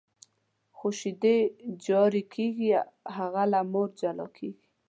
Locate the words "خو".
0.77-0.87